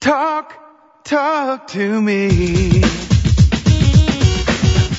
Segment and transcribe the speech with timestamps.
[0.00, 0.54] Talk,
[1.04, 2.80] talk to me.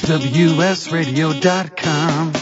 [0.05, 2.33] WSRadio.com.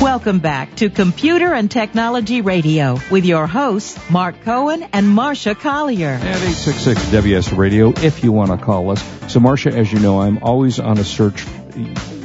[0.00, 6.08] Welcome back to Computer and Technology Radio with your hosts, Marc Cohen and Marsha Collier.
[6.08, 9.02] And 866 WS Radio if you want to call us.
[9.30, 11.44] So, Marsha, as you know, I'm always on a search.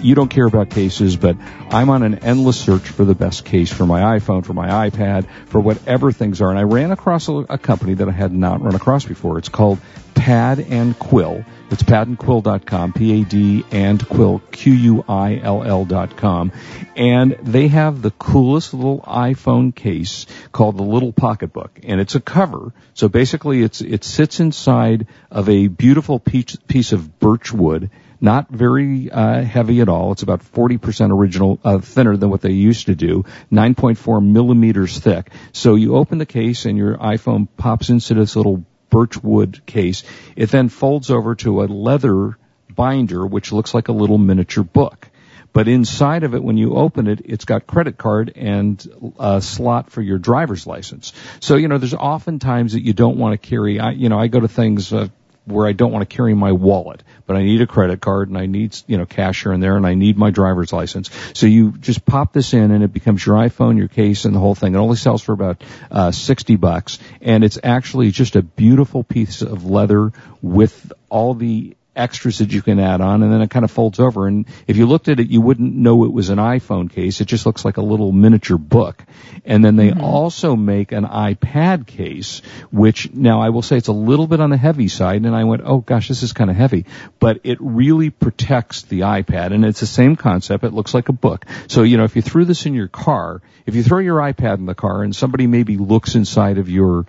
[0.02, 1.38] You don't care about cases, but
[1.70, 5.27] I'm on an endless search for the best case for my iPhone, for my iPad,
[5.48, 6.49] for whatever things are.
[6.49, 9.38] And I ran across a, a company that I had not run across before.
[9.38, 9.80] It's called
[10.16, 11.45] Pad and Quill.
[11.72, 16.52] It's padandquill.com, P-A-D and quill, Q-U-I-L-L dot com.
[16.95, 21.80] And they have the coolest little iPhone case called the Little Pocketbook.
[21.84, 22.73] And it's a cover.
[22.95, 27.91] So basically it's, it sits inside of a beautiful piece, piece of birch wood
[28.22, 30.12] not very uh, heavy at all.
[30.12, 33.23] It's about 40% original, uh, thinner than what they used to do.
[33.52, 35.32] 9.4 millimeters thick.
[35.52, 40.04] So you open the case and your iPhone pops into this little birchwood case.
[40.36, 42.38] It then folds over to a leather
[42.73, 45.09] binder, which looks like a little miniature book.
[45.52, 48.86] But inside of it, when you open it, it's got credit card and
[49.20, 51.11] a slot for your driver's license.
[51.39, 54.20] So, you know, there's often times that you don't want to carry, I, you know,
[54.20, 55.08] I go to things, uh,
[55.52, 58.38] where I don't want to carry my wallet, but I need a credit card and
[58.38, 61.09] I need, you know, cash here and there and I need my driver's license.
[61.33, 64.39] So you just pop this in and it becomes your iPhone, your case and the
[64.39, 64.75] whole thing.
[64.75, 69.42] It only sells for about, uh, 60 bucks and it's actually just a beautiful piece
[69.42, 70.11] of leather
[70.42, 74.00] with all the extras that you can add on and then it kind of folds
[74.00, 74.28] over.
[74.28, 77.22] And if you looked at it you wouldn't know it was an iPhone case.
[77.22, 79.03] It just looks like a little miniature book.
[79.45, 80.02] And then they mm-hmm.
[80.02, 84.50] also make an iPad case which now I will say it's a little bit on
[84.50, 86.86] the heavy side and I went oh gosh this is kind of heavy.
[87.20, 90.64] But it really protects the iPad and it's the same concept.
[90.64, 91.45] It looks like a book.
[91.67, 94.58] So you know if you threw this in your car if you throw your iPad
[94.58, 97.05] in the car and somebody maybe looks inside of your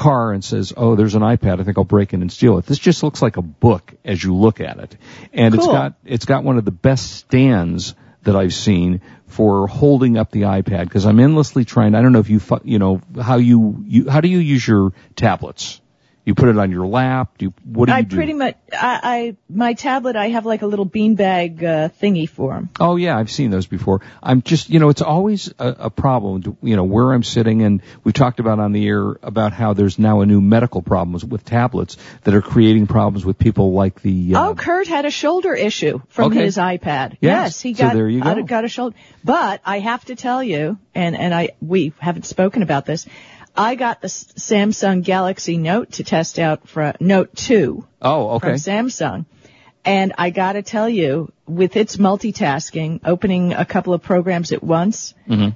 [0.00, 1.60] car and says, "Oh, there's an iPad.
[1.60, 4.22] I think I'll break in and steal it." This just looks like a book as
[4.22, 4.96] you look at it,
[5.32, 5.62] and cool.
[5.62, 10.30] it's got it's got one of the best stands that I've seen for holding up
[10.30, 11.94] the iPad because I'm endlessly trying.
[11.94, 14.92] I don't know if you you know how you, you how do you use your
[15.16, 15.80] tablets?
[16.24, 17.38] You put it on your lap.
[17.38, 18.16] Do you, what do you I do?
[18.16, 22.54] pretty much, I, I, my tablet, I have like a little beanbag uh, thingy for
[22.54, 22.68] them.
[22.78, 24.02] Oh yeah, I've seen those before.
[24.22, 27.62] I'm just, you know, it's always a, a problem, to, you know, where I'm sitting,
[27.62, 31.18] and we talked about on the air about how there's now a new medical problem
[31.28, 34.34] with tablets that are creating problems with people like the.
[34.34, 36.44] Uh, oh, Kurt had a shoulder issue from okay.
[36.44, 37.16] his iPad.
[37.20, 37.92] Yes, yes he got.
[37.92, 38.42] So there you go.
[38.42, 42.62] got a shoulder, but I have to tell you, and and I we haven't spoken
[42.62, 43.06] about this.
[43.56, 47.86] I got the Samsung Galaxy Note to test out for Note 2.
[48.02, 48.48] Oh, okay.
[48.48, 49.26] From Samsung.
[49.84, 55.14] And I gotta tell you, with its multitasking, opening a couple of programs at once,
[55.28, 55.50] mm-hmm.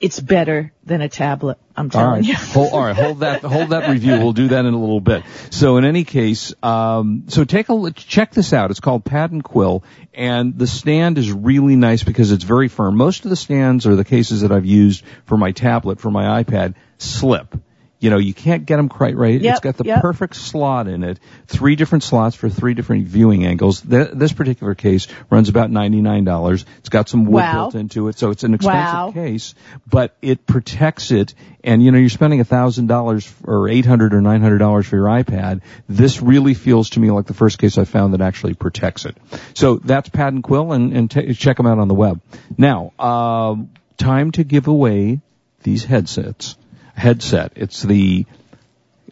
[0.00, 1.58] It's better than a tablet.
[1.74, 2.24] I'm telling all right.
[2.24, 2.34] you.
[2.34, 4.12] hold, all right, hold that, hold that review.
[4.12, 5.24] We'll do that in a little bit.
[5.50, 8.70] So in any case, um, so take a look, check this out.
[8.70, 12.96] It's called Pad and Quill, and the stand is really nice because it's very firm.
[12.96, 16.42] Most of the stands or the cases that I've used for my tablet, for my
[16.42, 17.56] iPad, slip.
[17.98, 19.40] You know, you can't get them quite right.
[19.40, 20.02] Yep, it's got the yep.
[20.02, 21.18] perfect slot in it.
[21.46, 23.80] Three different slots for three different viewing angles.
[23.80, 26.66] Th- this particular case runs about $99.
[26.78, 27.52] It's got some wood wow.
[27.54, 29.12] built into it, so it's an expensive wow.
[29.12, 29.54] case,
[29.88, 31.34] but it protects it.
[31.64, 35.62] And you know, you're spending $1,000 or 800 or $900 for your iPad.
[35.88, 39.16] This really feels to me like the first case I found that actually protects it.
[39.54, 42.20] So that's Pad and Quill and, and t- check them out on the web.
[42.58, 43.56] Now, uh,
[43.96, 45.20] time to give away
[45.62, 46.56] these headsets
[46.96, 47.52] headset.
[47.56, 48.26] It's the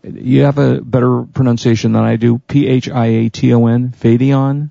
[0.03, 2.39] you have a better pronunciation than I do.
[2.39, 4.71] P H I A T O N, Phiaton.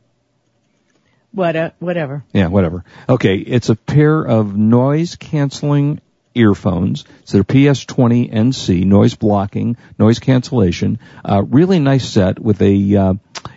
[1.31, 2.23] What, uh, whatever.
[2.31, 2.83] Yeah, whatever.
[3.09, 5.99] Okay, it's a pair of noise canceling
[6.35, 7.05] earphones.
[7.25, 10.99] So they're PS20 NC, noise blocking, noise cancellation.
[11.25, 13.13] Uh, really nice set with a, uh,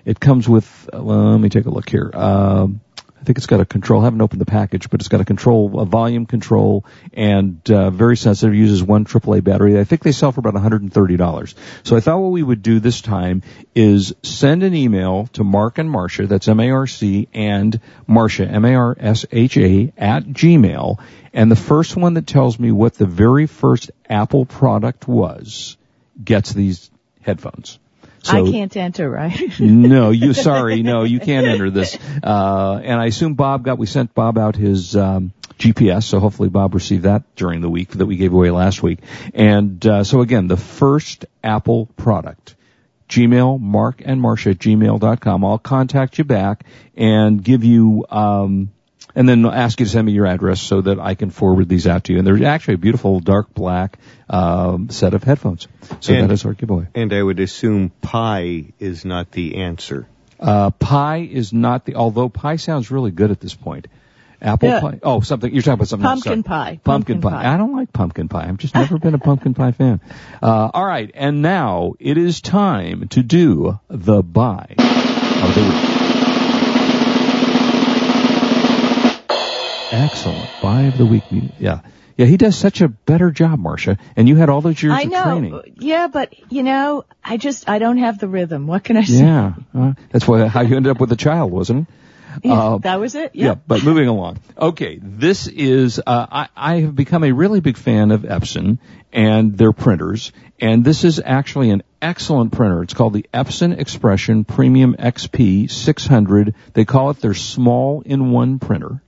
[0.06, 2.10] it comes with, uh, let me take a look here.
[2.14, 2.80] Um,
[3.24, 4.02] think it's got a control.
[4.02, 7.90] I haven't opened the package, but it's got a control, a volume control, and uh,
[7.90, 8.54] very sensitive.
[8.54, 9.78] Uses one AAA battery.
[9.78, 11.54] I think they sell for about $130.
[11.82, 13.42] So I thought what we would do this time
[13.74, 16.28] is send an email to Marc and Marsha.
[16.28, 20.98] That's M-A-R-C and Marsha, M-A-R-S-H-A at Gmail.
[21.32, 25.76] And the first one that tells me what the very first Apple product was
[26.22, 26.90] gets these
[27.20, 27.78] headphones.
[28.26, 29.40] So, I can't enter, right?
[29.60, 31.96] no, you sorry, no, you can't enter this.
[32.22, 33.78] Uh, and I assume Bob got.
[33.78, 37.90] We sent Bob out his um, GPS, so hopefully Bob received that during the week
[37.90, 38.98] that we gave away last week.
[39.32, 42.56] And uh, so again, the first Apple product.
[43.08, 45.44] Gmail, Marc and Marsha at gmail.com.
[45.44, 46.64] I'll contact you back
[46.96, 48.72] and give you um,
[49.16, 51.86] and then ask you to send me your address so that I can forward these
[51.88, 52.18] out to you.
[52.18, 53.98] And they're actually a beautiful dark black
[54.30, 55.66] um, set of headphones.
[56.00, 56.86] So And- that is our giveaway.
[56.94, 60.06] And I would assume pie is not the answer.
[60.38, 63.88] Uh, pie is not the, although pie sounds really good at this point.
[64.42, 64.80] Apple Yeah.
[64.80, 65.00] pie.
[65.02, 66.04] Oh, something, you're talking about something.
[66.06, 66.42] Pumpkin Sorry.
[66.42, 66.80] pie.
[66.84, 67.42] Pumpkin, Pumpkin pie.
[67.42, 67.54] pie.
[67.54, 68.46] I don't like pumpkin pie.
[68.46, 70.02] I've just never been a pumpkin pie fan.
[70.42, 71.10] Uh, all right.
[71.14, 75.95] And now it is time to do the buy of the week.
[79.92, 80.60] Excellent.
[80.62, 81.24] Buy of the week.
[81.58, 81.80] Yeah.
[82.16, 83.98] Yeah, he does such a better job, Marsha.
[84.16, 85.74] And you had all those years I of training.
[85.76, 88.66] Yeah, but you know, I just I don't have the rhythm.
[88.66, 89.18] What can I say?
[89.24, 89.54] Yeah.
[89.74, 91.94] Uh, that's why, how you ended up with a child, wasn't it?
[92.44, 93.34] Yeah, Uh, that was it.
[93.34, 93.54] Yeah, Yeah.
[93.66, 94.38] but moving along.
[94.58, 98.78] Okay, this is, uh, I, I have become a really big fan of Epson
[99.10, 102.82] and their printers, and this is actually an excellent printer.
[102.82, 106.54] It's called the Epson Expression Premium XP 600.
[106.74, 109.02] They call it their small in one printer.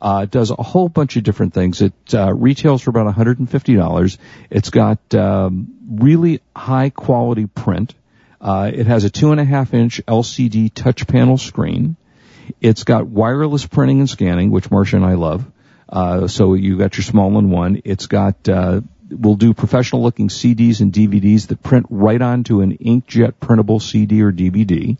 [0.00, 1.80] Uh, it does a whole bunch of different things.
[1.80, 4.18] It uh, retails for about $150.
[4.50, 7.94] It's got um, really high quality print.
[8.40, 11.96] Uh, it has a two and a half inch LCD touch panel screen.
[12.60, 15.44] It's got wireless printing and scanning, which Marsha and I love.
[15.88, 17.80] Uh, so you got your small and one.
[17.84, 22.76] It's got, uh, will do professional looking CDs and DVDs that print right onto an
[22.76, 24.98] inkjet printable CD or DVD.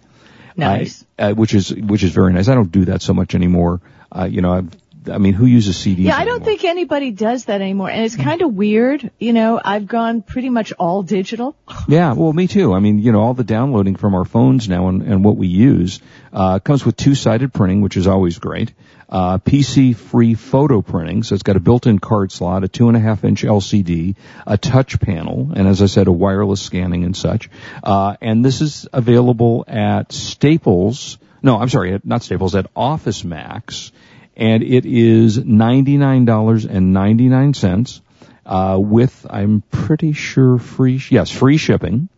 [0.56, 1.04] Nice.
[1.19, 2.49] Uh, which is, which is very nice.
[2.49, 3.81] I don't do that so much anymore.
[4.10, 4.70] Uh, you know, I've,
[5.11, 6.05] I mean, who uses CDs?
[6.05, 6.47] Yeah, I don't anymore?
[6.47, 7.91] think anybody does that anymore.
[7.91, 9.11] And it's kind of weird.
[9.19, 11.56] You know, I've gone pretty much all digital.
[11.88, 12.73] Yeah, well, me too.
[12.73, 15.47] I mean, you know, all the downloading from our phones now and, and what we
[15.49, 16.00] use
[16.32, 18.73] uh, comes with two-sided printing, which is always great.
[19.08, 23.00] Uh, PC-free photo printing, so it's got a built-in card slot, a two and a
[23.00, 24.17] half inch LCD,
[24.47, 27.49] a touch panel, and as I said, a wireless scanning and such.
[27.85, 31.19] Uh, and this is available at Staples.
[31.41, 33.93] No, I'm sorry, not Staples, at Office Max,
[34.37, 38.00] and it is ninety-nine dollars and ninety-nine cents
[38.44, 42.09] uh, with I'm pretty sure free yes free shipping.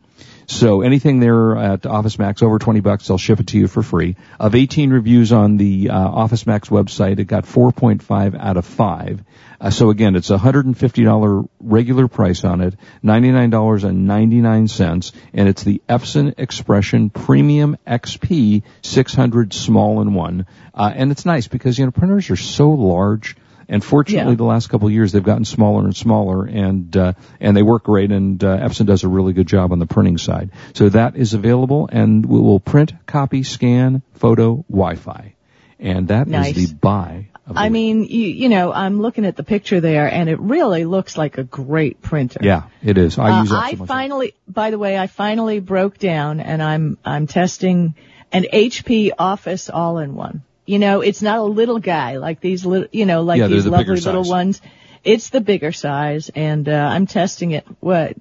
[0.50, 3.82] So anything there at Office Max over 20 bucks, they'll ship it to you for
[3.82, 4.16] free.
[4.40, 9.22] Of 18 reviews on the uh, Office Max website, it got 4.5 out of 5.
[9.60, 16.32] Uh, so again, it's a $150 regular price on it, $99.99, and it's the Epson
[16.38, 20.46] Expression Premium XP 600 small in one.
[20.72, 23.36] Uh, and it's nice because, you know, printers are so large.
[23.70, 24.36] And fortunately, Yeah.
[24.36, 27.82] the last couple of years, they've gotten smaller and smaller, and uh, and they work
[27.84, 28.10] great.
[28.10, 30.50] And uh, Epson does a really good job on the printing side.
[30.74, 35.34] So that is available, and we will print, copy, scan, photo, Wi-Fi,
[35.78, 36.54] and that is Nice.
[36.54, 37.28] the buy.
[37.46, 40.84] Of I mean, you, you know, I'm looking at the picture there, and it really
[40.84, 42.40] looks like a great printer.
[42.42, 43.18] yeah, it is.
[43.18, 46.62] I Uh, use that I so finally, by the way, I finally broke down, and
[46.62, 47.94] I'm I'm testing
[48.32, 50.42] an HP Office all-in-one.
[50.68, 53.64] You know, it's not a little guy like these little, you know, like Yeah, these
[53.64, 54.30] the lovely little size.
[54.30, 54.60] ones.
[55.02, 57.64] It's the bigger size, and uh, I'm testing it.
[57.80, 58.16] What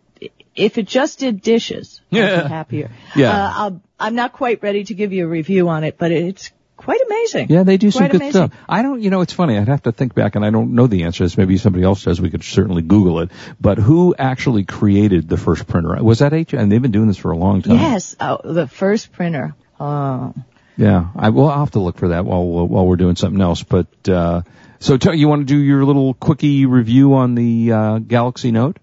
[0.56, 2.02] if it just did dishes?
[2.10, 2.92] Yeah, I'd be happier.
[3.16, 3.32] Yeah.
[3.32, 6.52] uh, I'll, I'm not quite ready to give you a review on it, but it's
[6.78, 7.48] quite amazing.
[7.50, 8.48] Yeah, they do some Quite good amazing.
[8.50, 8.60] stuff.
[8.70, 9.58] I don't, you know, it's funny.
[9.58, 11.18] I'd have to think back, and I don't know the answer.
[11.20, 11.38] to this.
[11.38, 12.22] Maybe somebody else does.
[12.22, 13.32] We could certainly Google it.
[13.60, 16.02] But who actually created the first printer?
[16.02, 16.54] Was that H?
[16.54, 17.76] And they've been doing this for a long time.
[17.76, 19.54] Yes, oh, the first printer.
[19.82, 20.34] Oh.
[20.78, 23.64] Yeah, I will I'll have to look for that while while we're doing something else.
[23.64, 24.44] But uh,
[24.80, 28.78] so, tell you want to do your little quickie review on the uh, Galaxy Note?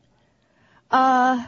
[0.90, 1.44] Uh,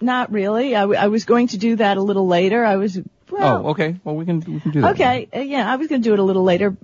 [0.00, 0.74] not really.
[0.74, 2.64] I, w- I was going to do that a little later.
[2.64, 2.98] I was,
[3.30, 3.96] well, oh, okay.
[4.02, 4.94] Well, we can we can do that.
[4.94, 5.28] okay.
[5.34, 6.76] uh, yeah, I was going to do it a little later,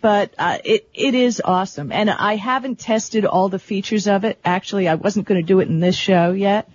[0.00, 4.40] but uh, it it is awesome, and I haven't tested all the features of it.
[4.44, 6.68] Actually, I wasn't going to do it in this show yet.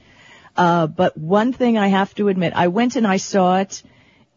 [0.56, 3.84] Uh, but one thing I have to admit, I went and I saw it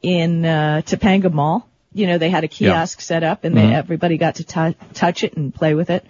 [0.05, 1.67] in uh, Topanga Mall.
[1.95, 5.25] You know, they had a kiosk set up, and they, everybody got to tou touch
[5.25, 6.05] it and play with it.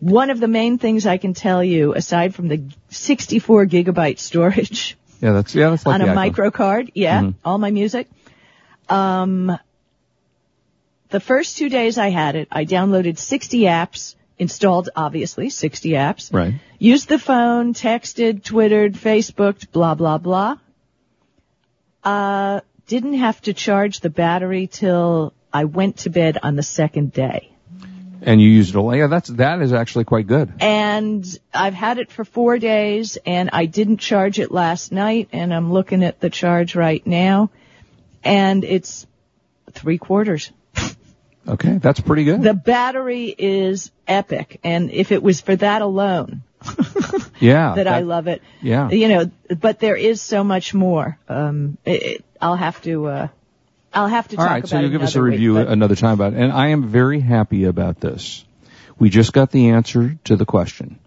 [0.00, 4.96] One of the main things I can tell you, aside from the 64 gigabyte storage,
[5.20, 6.92] Yeah, that's yeah, that's like on a micro card.
[6.94, 7.34] Yeah, Mhm.
[7.44, 8.08] all my music.
[8.88, 9.58] Um,
[11.10, 16.32] the first two days I had it, I downloaded 60 apps, installed obviously 60 apps,
[16.32, 16.54] Right.
[16.78, 20.56] used the phone, texted, twittered, Facebooked, blah blah blah.
[22.04, 27.12] Uh, didn't have to charge the battery till I went to bed on the second
[27.12, 27.50] day.
[28.22, 28.78] And you used it.
[28.78, 30.52] a- Yeah, that's that is actually quite good.
[30.60, 35.52] and I've had it for four days and I didn't charge it last night and
[35.52, 37.50] I'm looking at the charge right now
[38.22, 39.06] and it's
[39.72, 40.50] three quarters.
[41.46, 42.40] Okay, that's pretty good.
[42.40, 46.42] The battery is epic and if it was for that alone
[47.40, 48.90] yeah, that, I love it, Yeah.
[48.90, 51.18] you know, but there is so much more.
[51.28, 53.28] Um, it, it, I'll have to, uh,
[53.92, 55.96] I'll have to All talk right, about so you'll give us a review week, another
[55.96, 56.40] time about it.
[56.40, 58.44] And I am very happy about this.
[58.98, 60.98] We just got the answer to the question.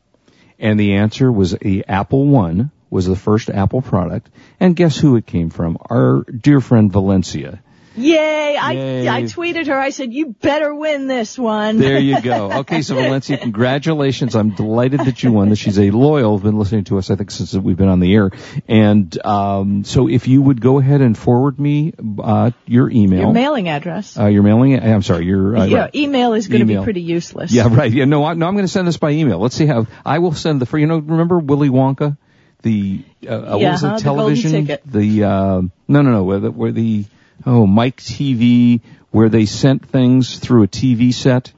[0.60, 4.29] And the answer was the Apple One was the first Apple product.
[4.60, 5.77] And guess who it came from?
[5.89, 7.62] Our dear friend Valencia.
[7.97, 8.57] Yay!
[8.57, 9.09] I Yay.
[9.09, 9.77] I tweeted her.
[9.77, 12.51] I said, "You better win this one." There you go.
[12.57, 14.35] Okay, so Valencia, congratulations.
[14.35, 15.49] I'm delighted that you won.
[15.49, 18.13] That she's a loyal, been listening to us, I think, since we've been on the
[18.13, 18.31] air.
[18.67, 23.19] And um, so if you would go ahead and forward me uh, your email.
[23.19, 24.17] Your mailing address.
[24.17, 25.95] uh, your mailing, I'm sorry, your, uh, yeah, right.
[25.95, 27.51] email is going to be pretty useless.
[27.51, 27.91] Yeah, right.
[27.91, 29.39] Yeah, no, I, no, I'm going to send this by email.
[29.39, 30.81] Let's see how I will send the free.
[30.81, 32.17] You know, remember Willy Wonka,
[32.61, 33.87] the uh, uh, what was it?
[33.87, 34.51] the Television.
[34.51, 34.81] ticket.
[34.85, 36.23] The uh, no, no, no.
[36.23, 37.05] Where the, where the
[37.46, 41.53] oh Mike Teavee, where they sent things through a TV set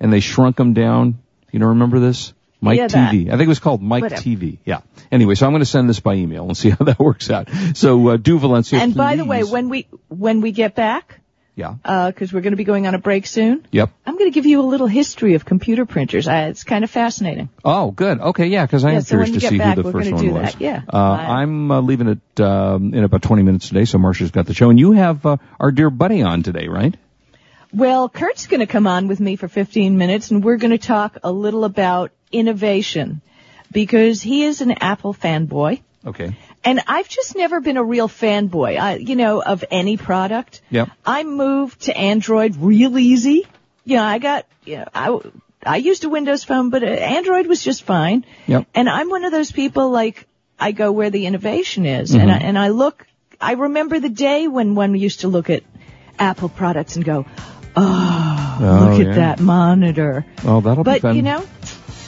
[0.00, 1.18] and they shrunk them down.
[1.52, 2.32] You know, remember this?
[2.60, 3.14] Mike Yeah, that.
[3.14, 3.28] TV.
[3.28, 4.20] I think it was called Mike Whatever.
[4.22, 4.58] TV.
[4.64, 4.80] Yeah.
[5.12, 7.48] Anyway, so I'm going to send this by email and see how that works out.
[7.74, 8.78] So uh, do Valencia.
[8.80, 11.20] And by the way, when we when we get back,
[11.58, 11.74] yeah,
[12.06, 13.90] because we're going to be going on a break soon, yep.
[14.06, 16.28] I'm going to give you a little history of computer printers.
[16.28, 17.48] Uh, it's kind of fascinating.
[17.64, 18.20] Oh, good.
[18.20, 20.32] Okay, yeah, because I Yeah, am so curious to see back, who the first one
[20.32, 20.42] was.
[20.52, 20.82] that, yeah.
[20.88, 24.54] Uh, I'm uh, leaving it um, in about 20 minutes today, so Marsha's got the
[24.54, 26.96] show, and you have uh, our dear buddy on today, right?
[27.72, 30.78] Well, Kurt's going to come on with me for 15 minutes, and we're going to
[30.78, 33.20] talk a little about innovation
[33.72, 35.82] because he is an Apple fanboy.
[36.06, 36.36] Okay.
[36.64, 40.60] And I've just never been a real fanboy, I, you know, of any product.
[40.70, 40.88] Yep.
[41.04, 43.46] I moved to Android real easy.
[43.84, 45.18] You know, I got, you know, I,
[45.64, 48.26] I used a Windows phone, but uh, Android was just fine.
[48.46, 48.66] Yep.
[48.74, 50.26] And I'm one of those people like,
[50.58, 52.10] I go where the innovation is.
[52.10, 52.20] Mm-hmm.
[52.20, 53.06] And I, and I look,
[53.40, 55.62] I remember the day when one used to look at
[56.18, 57.24] Apple products and go,
[57.76, 59.14] oh, Oh, look at yeah.
[59.14, 60.26] that monitor.
[60.44, 61.16] Oh, that'll be But, fun.
[61.16, 61.46] you know,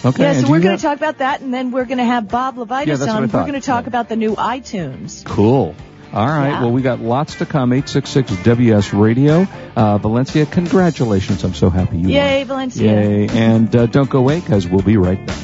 [0.04, 0.22] okay.
[0.22, 2.56] yeah, so we're going to talk about that, and then we're going to have Bob
[2.56, 3.22] Yeah, Levitus that's on.
[3.22, 3.88] We're going to talk Yeah.
[3.88, 5.24] about the new iTunes.
[5.24, 5.74] Cool.
[6.12, 6.48] All right.
[6.48, 6.60] Yeah.
[6.62, 7.72] Well, we got lots to come.
[7.72, 9.46] 866 WS Radio.
[9.76, 11.44] Uh, Valencia, congratulations.
[11.44, 12.48] I'm so happy you Yay, won.
[12.48, 12.92] Valencia.
[12.92, 13.28] Yay.
[13.28, 15.38] And uh, don't go away because we'll be right back.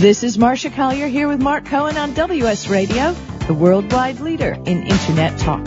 [0.00, 3.12] This is Marsha Collier here with Marc Cohen on WS Radio,
[3.46, 5.66] the worldwide leader in Internet talk.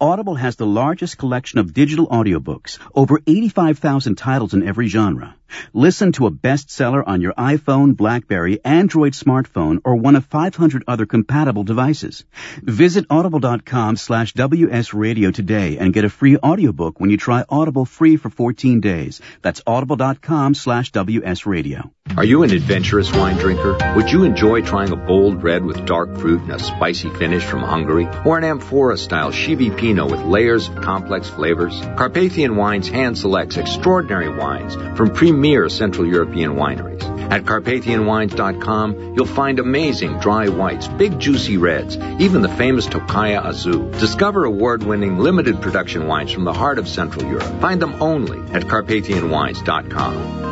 [0.00, 5.34] Audible has the largest collection of digital audiobooks, over 85,000 titles in every genre.
[5.72, 11.06] Listen to a bestseller on your iPhone, Blackberry, Android smartphone, or one of 500 other
[11.06, 12.24] compatible devices.
[12.62, 18.16] Visit audible.com slash wsradio today and get a free audiobook when you try Audible free
[18.16, 19.20] for 14 days.
[19.42, 21.90] That's audible.com slash wsradio.
[22.16, 23.78] Are you an adventurous wine drinker?
[23.96, 27.62] Would you enjoy trying a bold red with dark fruit and a spicy finish from
[27.62, 28.06] Hungary?
[28.24, 29.30] Or an amphora style
[29.62, 31.78] Chivi Pinot with layers of complex flavors?
[31.96, 37.02] Carpathian Wines hand selects extraordinary wines from premier Central European wineries.
[37.30, 43.98] At CarpathianWines.com, you'll find amazing dry whites, big juicy reds, even the famous Tokaji Aszú.
[44.00, 47.60] Discover award-winning limited production wines from the heart of Central Europe.
[47.60, 50.51] Find them only at CarpathianWines.com.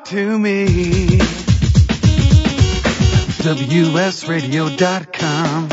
[0.00, 1.18] Talk to me.
[3.42, 5.68] WSRadio.com.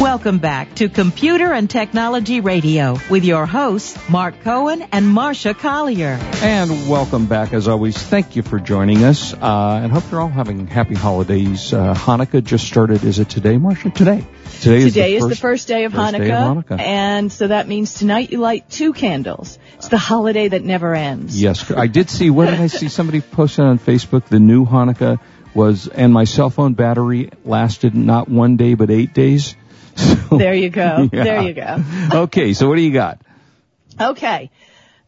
[0.00, 6.18] Welcome back to Computer and Technology Radio with your hosts, Marc Cohen and Marsha Collier.
[6.42, 7.96] And welcome back as always.
[7.96, 9.32] Thank you for joining us.
[9.32, 11.72] Uh, and hope you're all having happy holidays.
[11.72, 13.04] Uh, Hanukkah just started.
[13.04, 13.94] Is it today, Marsha?
[13.94, 14.26] Today.
[14.60, 16.80] Today, is, the is the first day of first Hanukkah, day of Hanukkah.
[16.80, 19.58] and so that means tonight you light two candles.
[19.76, 21.40] It's the holiday that never ends.
[21.40, 22.30] Yes, I did see.
[22.30, 22.88] What did I see?
[22.88, 24.26] Somebody posted on Facebook.
[24.26, 25.20] The new Hanukkah
[25.54, 29.54] was, and my cell phone battery lasted not one day but eight days.
[29.96, 31.08] So, There you go.
[31.10, 31.24] yeah.
[31.24, 31.82] There you go.
[32.24, 33.18] Okay, so what do you got?
[33.98, 34.50] Okay.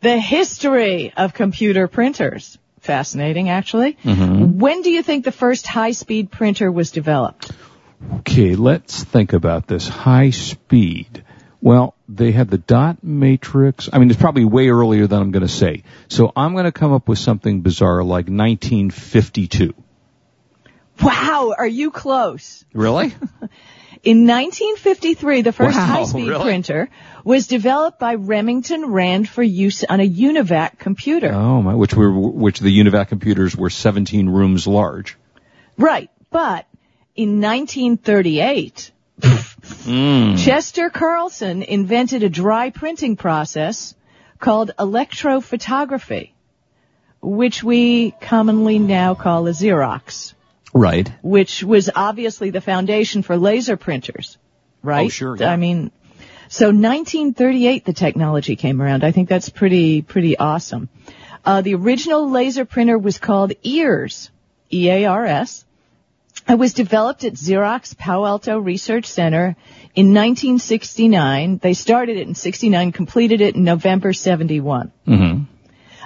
[0.00, 2.56] The history of computer printers.
[2.80, 3.98] Fascinating, actually.
[4.04, 4.58] Mm-hmm.
[4.58, 7.50] When do you think the first high-speed printer was developed?
[8.20, 9.88] Okay, let's think about this.
[9.88, 11.24] High speed.
[11.60, 13.88] Well, they had the dot matrix.
[13.92, 15.82] I mean, it's probably way earlier than I'm going to say.
[16.08, 19.74] So I'm going to come up with something bizarre like 1952.
[21.02, 22.64] Wow, are you close?
[22.72, 23.06] Really?
[24.04, 26.44] In 1953, the first Wow, high-speed really?
[26.44, 26.88] printer
[27.24, 31.32] was developed by Remington Rand for use on a Univac computer.
[31.32, 31.74] oh my!
[31.74, 35.16] Which were which the Univac computers were 17 rooms large.
[35.76, 36.67] Right, but
[37.18, 40.38] in 1938, Mm.
[40.38, 43.94] Chester Carlson invented a dry printing process
[44.38, 46.30] called electrophotography,
[47.20, 50.34] which we commonly now call a Xerox,
[50.72, 51.10] Right.
[51.22, 54.38] which was obviously the foundation for laser printers,
[54.82, 55.06] right?
[55.06, 55.50] Oh, sure, yeah.
[55.52, 55.90] I mean,
[56.48, 59.02] so 1938 the technology came around.
[59.04, 60.88] I think that's pretty, pretty awesome.
[61.44, 64.30] Uh, the original laser printer was called EARS,
[64.72, 65.64] E-A-R-S.
[66.46, 69.56] It was developed at Xerox Palo Alto Research Center
[69.94, 71.58] in 1969.
[71.58, 74.92] They started it in 69, completed it in November 71.
[75.06, 75.42] Mm-hmm.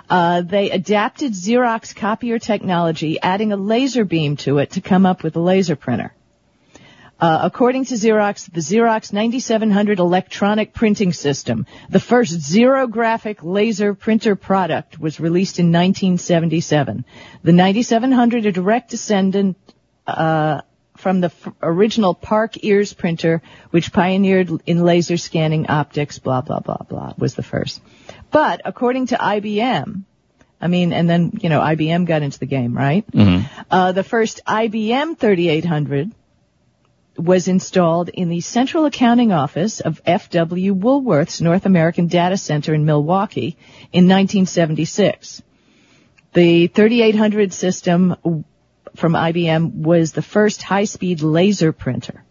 [0.08, 5.22] Uh, they adapted Xerox copier technology, adding a laser beam to it to come up
[5.22, 6.12] with a laser printer.
[7.22, 14.34] Uh, according to Xerox, the Xerox 9700 electronic printing system, the first xerographic laser printer
[14.34, 17.04] product, was released in 1977.
[17.44, 19.56] The 9700, a direct descendant
[20.06, 20.62] uh,
[20.96, 26.60] from the f- original PARC EARS printer, which pioneered in laser scanning optics, blah, blah,
[26.60, 27.80] blah, blah, was the first.
[28.30, 30.02] But according to IBM,
[30.60, 33.04] I mean, and then, you know, IBM got into the game, right?
[33.70, 36.12] Uh, the first IBM 3800
[37.16, 42.84] was installed in the central accounting office of FW Woolworth's North American Data Center in
[42.84, 43.56] Milwaukee
[43.92, 45.42] in 1976.
[46.32, 48.16] The 3800 system
[48.96, 52.24] from IBM was the first high-speed laser printer.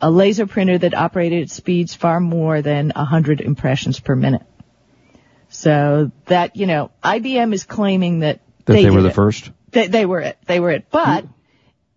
[0.00, 4.42] A laser printer that operated at speeds far more than 100 impressions per minute.
[5.48, 9.14] So that, you know, IBM is claiming that That they, were the it.
[9.14, 9.50] first.
[9.70, 10.36] They, they were it.
[10.46, 10.86] They were it.
[10.90, 11.24] But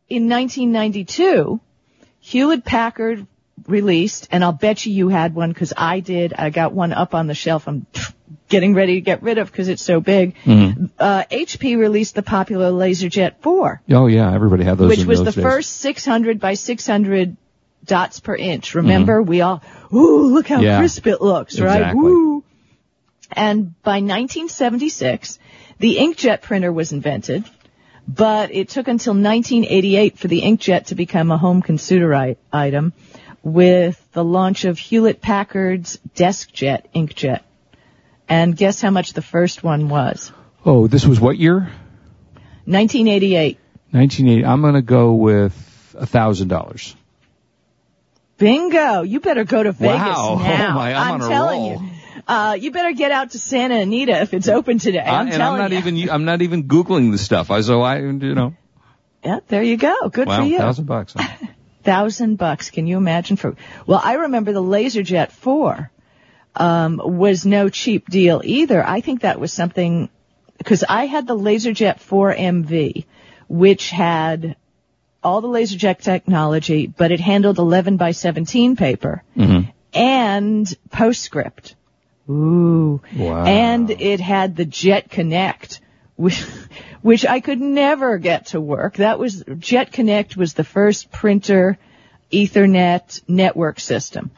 [0.08, 1.60] in 1992,
[2.20, 3.26] Hewlett Packard
[3.68, 6.34] released, and I'll bet you you had one because I did.
[6.34, 7.68] I got one up on the shelf.
[7.68, 7.88] I'm
[8.50, 10.36] getting ready to get rid of because it's so big.
[10.46, 14.90] Uh, HP released the popular LaserJet 4, Oh yeah, everybody had those.
[14.90, 15.44] which was the days.
[15.44, 17.36] first 600 by 600
[17.86, 18.76] dots per inch.
[18.76, 19.62] Remember, we all,
[19.94, 20.64] ooh, look how Mm-hmm.
[20.66, 20.80] Yeah.
[20.80, 21.78] crisp it looks, right?
[21.82, 22.02] Exactly.
[22.04, 22.44] Woo.
[23.32, 25.40] And by 1976,
[25.80, 27.44] the inkjet printer was invented,
[28.08, 32.94] but it took until 1988 for the inkjet to become a home consumer i- item
[33.44, 37.42] with the launch of Hewlett Packard's DeskJet inkjet.
[38.30, 40.32] And guess how much the first one was?
[40.66, 41.72] Oh, this was what year?
[42.66, 43.58] 1988.
[43.92, 44.46] 1980.
[44.46, 46.96] I'm going to go with a thousand dollars.
[48.38, 49.02] Bingo!
[49.02, 50.36] You better go to Vegas Wow.
[50.44, 50.70] now.
[50.72, 51.82] Oh my, I'm on a telling roll.
[51.82, 51.90] you.
[52.28, 55.00] Uh, you better get out to Santa Anita if it's open today.
[55.00, 55.78] I'm I, and I'm not you.
[55.78, 56.10] even.
[56.10, 57.50] I'm not even googling the stuff.
[57.50, 58.54] I so I you know.
[59.24, 60.10] Yeah, there you go.
[60.10, 60.58] Good wow, for you.
[60.58, 61.14] thousand bucks.
[61.18, 61.48] huh?
[61.84, 62.70] thousand bucks.
[62.70, 63.56] Can you imagine for?
[63.86, 65.90] Well, I remember the LaserJet four
[66.60, 68.86] um, was no cheap deal either.
[68.86, 70.10] I think that was something
[70.58, 73.06] because I had the LaserJet four MV,
[73.48, 74.56] which had
[75.24, 79.70] all the LaserJet technology, but it handled 11 by 17 paper Mm-hmm.
[79.94, 81.76] and PostScript,
[82.30, 83.02] Ooh.
[83.16, 83.46] Wow.
[83.46, 85.80] And it had the Jet Connect,
[86.16, 86.42] which,
[87.02, 88.98] which I could never get to work.
[88.98, 91.78] That was, Jet Connect was the first printer
[92.32, 94.32] Ethernet network system.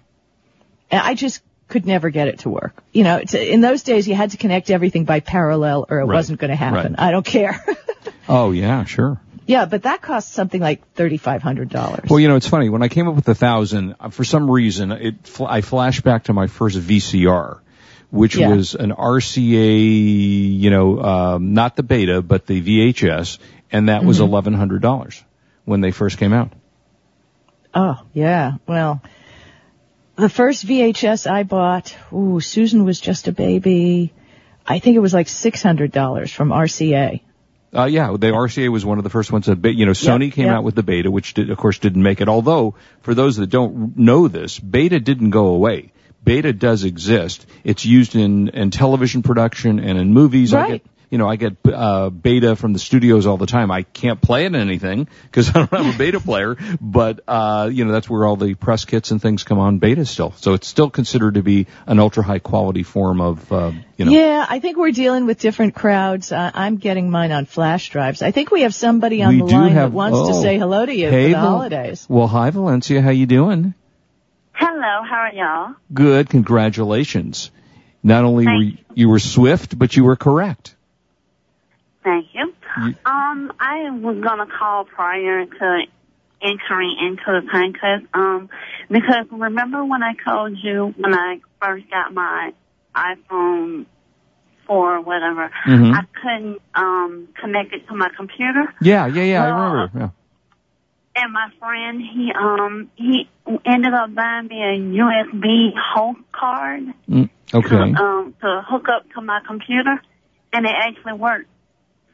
[0.92, 2.74] And I just could never get it to work.
[2.92, 6.16] You know, in those days you had to connect everything by parallel or it Right.
[6.16, 6.94] wasn't going to happen.
[6.94, 7.08] Right.
[7.08, 7.64] I don't care.
[8.28, 9.20] Oh yeah, sure.
[9.48, 12.10] yeah, but that cost something like $3,500.
[12.10, 12.70] Well, you know, it's funny.
[12.70, 16.04] When I came up with a thousand, uh, for some reason, it fl- I flashed
[16.04, 17.60] back to my first VCR,
[18.12, 18.50] which Yeah.
[18.56, 23.40] was an RCA, you know, um, not the beta, but the VHS,
[23.72, 24.28] and that was Mhm.
[24.28, 25.24] eleven hundred dollars
[25.66, 26.52] when they first came out.
[27.74, 28.54] Oh, yeah.
[28.68, 29.02] Well,
[30.20, 34.14] the first VHS I bought, ooh, Susan was just a baby.
[34.68, 37.22] I think it was like $600 from RCA.
[37.76, 40.34] Uh, yeah, the RCA was one of the first ones that, you know, Sony Yep,
[40.34, 40.56] came yep.
[40.58, 42.28] out with the beta, which did, of course didn't make it.
[42.28, 45.92] Although, for those that don't know this, beta didn't go away.
[46.24, 47.46] Beta does exist.
[47.64, 50.54] It's used in, in television production and in movies.
[50.54, 50.72] I Right.
[50.84, 53.72] get, you know, I get, uh, beta from the studios all the time.
[53.72, 57.70] I can't play it in anything because I don't have a beta player, but, uh,
[57.72, 60.34] you know, that's where all the press kits and things come on beta still.
[60.38, 64.12] So it's still considered to be an ultra high quality form of, uh, you know.
[64.12, 66.32] Yeah, I think we're dealing with different crowds.
[66.32, 68.22] Uh, I'm getting mine on flash drives.
[68.22, 70.42] I think we have somebody on We the line have- that wants to oh.
[70.42, 72.06] say hello to you Hey, for the holidays.
[72.10, 73.74] Well, hi Valencia, how you doing?
[74.54, 75.76] Hello, how are y'all?
[75.94, 77.50] Good, congratulations.
[78.04, 80.76] Not only were you, you were swift, but you were correct.
[82.10, 82.54] Thank you.
[82.78, 85.84] You- Um, I was gonna call prior to
[86.42, 88.50] entering into the contest, um,
[88.90, 92.54] because remember when I told you when I first got my
[92.96, 93.86] iPhone
[94.66, 95.94] 4 or whatever, Mhm.
[95.94, 98.74] I couldn't, um, connect it to my computer?
[98.82, 100.00] Yeah, yeah, yeah, I remember.
[100.00, 100.10] Yeah.
[101.16, 103.28] And my friend, he, um, he
[103.66, 106.84] ended up buying me a USB host card.
[107.10, 107.70] Mm, okay.
[107.70, 110.02] to, um, to hook up to my computer,
[110.54, 111.48] and it actually worked.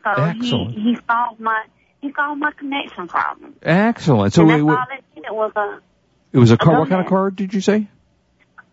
[0.05, 0.75] So Excellent.
[0.75, 1.65] he he solved my
[1.99, 3.55] he solved my connection problem.
[3.63, 4.33] Excellent.
[4.33, 5.03] So and it, that's wa- all it.
[5.17, 5.81] It was a
[6.31, 6.79] it was a card.
[6.79, 7.87] What kind of card did you say?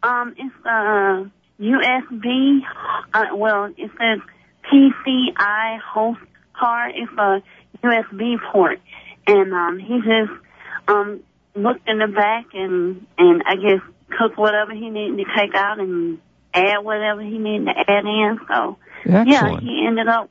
[0.03, 2.61] um it's a USB.
[3.14, 4.18] Uh, well, it says
[4.71, 6.21] PCI host
[6.59, 6.92] card.
[6.97, 7.42] It's a
[7.83, 8.81] USB port,
[9.27, 10.33] and um he just
[10.88, 11.23] um
[11.55, 13.81] looked in the back and and I guess
[14.21, 16.18] took whatever he needed to take out and
[16.53, 18.38] add whatever he needed to add in.
[18.49, 18.77] So.
[19.05, 20.31] Yeah, he ended up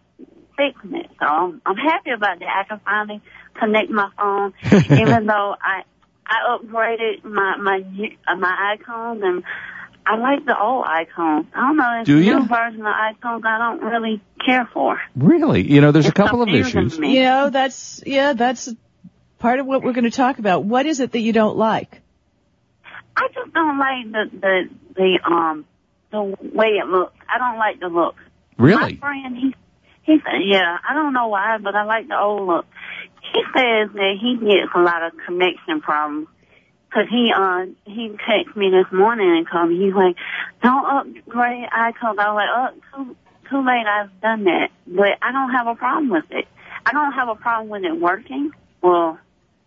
[0.62, 1.10] fixing it.
[1.20, 2.48] So I'm, I'm happy about that.
[2.48, 3.22] I can finally
[3.60, 4.54] connect my phone,
[5.00, 5.84] even though I
[6.26, 7.84] I upgraded my my
[8.28, 9.44] uh, my icons and
[10.06, 11.46] I like the old icons.
[11.54, 12.00] I don't know.
[12.00, 12.40] It's Do the you?
[12.40, 15.00] new version of icons I don't really care for.
[15.16, 15.62] Really?
[15.62, 17.00] You know, there's a couple of confusing issues.
[17.00, 17.18] me.
[17.18, 18.74] You know, that's, yeah, that's
[19.38, 20.64] part of what we're going to talk about.
[20.64, 22.02] What is it that you don't like?
[23.16, 25.66] I just don't like the the the um
[26.12, 27.14] the way it looks.
[27.30, 28.16] I don't like the look.
[28.58, 28.94] Really?
[28.96, 29.56] My friend, he
[30.04, 32.66] he said, yeah, I don't know why, but I like the old look.
[33.34, 36.28] He says that he gets a lot of connection problems.
[36.92, 40.18] Cause he, uh, he texted me this morning and told me, he's like,
[40.62, 42.20] don't upgrade iCloud.
[42.20, 43.16] I was like, oh, too,
[43.50, 44.72] too late, I've done that.
[44.86, 46.46] But I don't have a problem with it.
[46.86, 48.52] I don't have a problem with it working.
[48.82, 49.18] Well,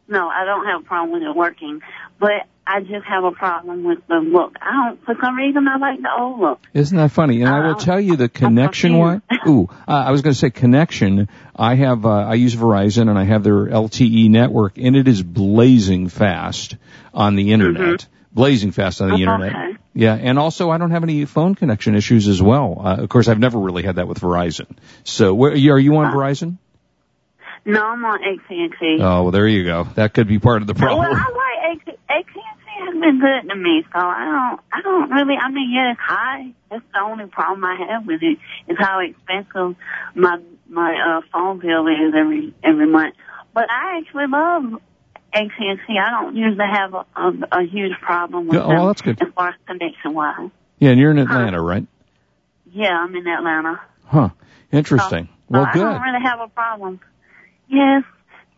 [0.07, 1.81] no, I don't have a problem with it working.
[2.19, 4.57] But I just have a problem with the look.
[4.63, 6.61] I don't, for some reason, I like the old look.
[6.73, 7.43] Isn't that funny?
[7.43, 9.21] And I will Uh, tell you the connection wise.
[9.47, 11.29] Ooh, uh, I was going to say connection.
[11.55, 15.23] I have, uh, I use Verizon and I have their LTE network and it is
[15.23, 16.77] blazing fast
[17.13, 18.07] on the internet.
[18.33, 19.29] Blazing fast on the Mm-hmm.
[19.29, 19.77] Oh, internet.
[19.93, 22.81] Yeah, and also I don't have any phone connection issues as well.
[22.83, 24.67] Uh, of course, I've never really had that with Verizon.
[25.05, 26.57] So, where, are you on Uh, Verizon?
[27.67, 28.99] No, I'm on AT&T.
[29.01, 29.85] Oh, well, there you go.
[29.95, 31.17] That could be part of the Well, problem.
[31.17, 31.44] I like AT- AT&T
[33.01, 36.53] been good to me, so I don't, I don't really, I mean, yeah, it's high.
[36.71, 39.77] That's the only problem I have with it is how expensive
[40.15, 43.15] my, my, uh, phone bill is every, every month.
[43.53, 44.81] But I actually love
[45.33, 45.99] AT&T.
[45.99, 49.03] I don't usually have a, a, a huge problem with Yeah, oh, them well, that's
[49.03, 49.21] good.
[49.23, 50.51] as far as connection wise.
[50.79, 51.87] Yeah, and you're in Atlanta, right?
[52.73, 53.81] Yeah, I'm in Atlanta.
[54.07, 54.29] Huh.
[54.73, 55.27] Interesting.
[55.27, 55.81] So Well, I good.
[55.83, 57.01] don't really have a problem.
[57.69, 58.03] Yes.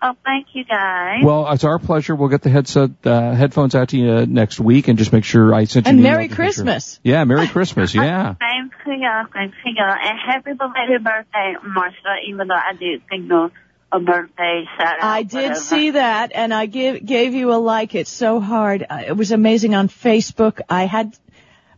[0.02, 1.20] Oh, thank you guys.
[1.24, 2.14] Well, it's our pleasure.
[2.14, 5.24] We'll get the headset, uh, headphones out to you uh, next week and just make
[5.24, 6.44] sure I sent you And an Merry to make sure.
[6.44, 7.00] Christmas.
[7.02, 7.94] Yeah, Merry Christmas.
[7.94, 8.34] Yeah.
[8.40, 9.96] Same to y'all, same to y'all.
[9.98, 13.50] And happy belated birthday, Marsha, even though I did signal
[13.90, 15.04] a birthday shout out.
[15.04, 15.54] I did whatever.
[15.54, 17.94] see that, and I give, gave you a like.
[17.94, 18.84] It's so hard.
[18.90, 20.60] Uh, It was amazing on Facebook.
[20.68, 21.16] I had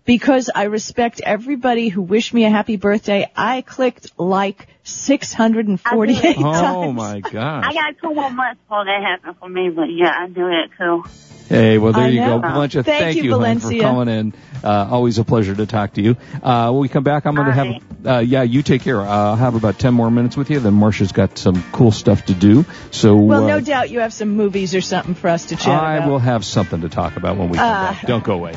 [0.08, 6.36] because I respect everybody who wished me a happy birthday, I clicked like 648 times.
[6.38, 6.96] Oh times.
[6.96, 7.64] my god!
[7.64, 10.68] I got two more months before that happened for me, but yeah, I do that
[10.78, 11.04] too.
[11.50, 12.40] Hey, well, there I you know.
[12.40, 12.48] go.
[12.48, 13.82] Valencia, Thank thank, you, you, hon, for Valencia.
[13.82, 14.34] calling in.
[14.64, 16.16] Uh, always a pleasure to talk to you.
[16.42, 19.00] Uh, when we come back, I'm going to All have, uh, yeah, you take care.
[19.00, 20.60] Uh, I'll have about 10 more minutes with you.
[20.60, 22.66] Then Marsha's got some cool stuff to do.
[22.90, 25.68] So, Well, uh, no doubt you have some movies or something for us to chat
[25.68, 26.08] I about.
[26.10, 27.92] will have something to talk about when we come Ah.
[27.94, 28.06] back.
[28.06, 28.54] Don't go away.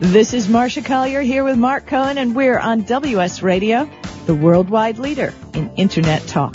[0.00, 3.90] This is Marsha Collier here with Marc Cohen, and we're on WS Radio,
[4.26, 6.54] the worldwide leader in Internet talk.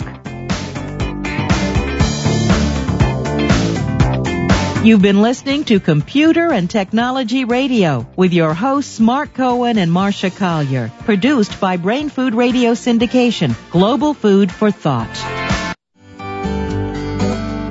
[4.82, 10.34] You've been listening to Computer and Technology Radio with your hosts Marc Cohen and Marsha
[10.34, 10.90] Collier.
[11.00, 13.54] Produced by Brain Food Radio Syndication.
[13.70, 15.43] Global food for thought.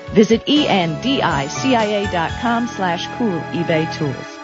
[0.13, 4.37] Visit E endicia.com slash cool eBay tools.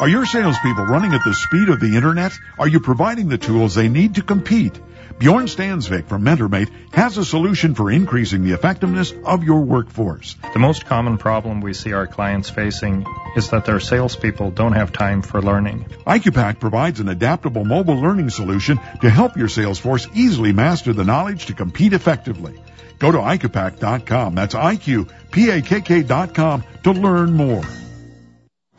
[0.00, 2.32] Are your salespeople running at the speed of the internet?
[2.56, 4.78] Are you providing the tools they need to compete?
[5.18, 10.36] Bjorn Stansvik from MentorMate has a solution for increasing the effectiveness of your workforce.
[10.52, 14.92] The most common problem we see our clients facing is that their salespeople don't have
[14.92, 15.86] time for learning.
[16.06, 21.02] IQPAC provides an adaptable mobile learning solution to help your sales force easily master the
[21.02, 22.54] knowledge to compete effectively.
[22.98, 24.34] Go to IQPAC.com.
[24.34, 27.64] That's I-Q-P-A-K-K IQPAKK.com to learn more.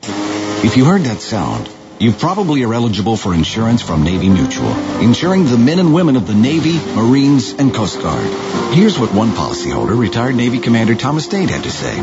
[0.02, 5.46] If you heard that sound, you probably are eligible for insurance from Navy Mutual, insuring
[5.46, 8.74] the men and women of the Navy, Marines, and Coast Guard.
[8.74, 12.00] Here's what one policyholder, retired Navy Commander Thomas Dade, had to say.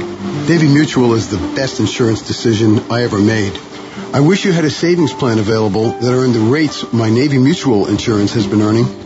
[0.49, 3.59] Navy Mutual is the best insurance decision I ever made.
[4.13, 7.87] I wish you had a savings plan available that earned the rates my Navy Mutual
[7.87, 9.06] insurance has been earning.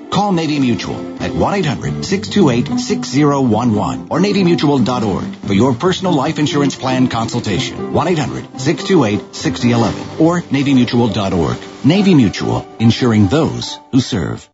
[0.11, 7.93] Call Navy Mutual at 1-800-628-6011 or NavyMutual.org for your personal life insurance plan consultation.
[7.93, 11.57] 1-800-628-6011 or NavyMutual.org.
[11.85, 14.50] Navy Mutual, insuring those who serve.